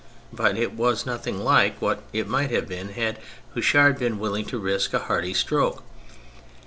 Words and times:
But 0.33 0.57
it 0.57 0.73
was 0.73 1.05
nothing 1.05 1.43
like 1.43 1.79
what 1.79 2.01
it 2.11 2.27
might 2.27 2.49
have 2.49 2.67
been 2.67 2.93
had 2.93 3.19
Houchard 3.53 3.99
been 3.99 4.17
willing 4.17 4.45
to 4.45 4.57
risk 4.57 4.95
a 4.95 4.99
hardy 5.01 5.35
stroke. 5.35 5.83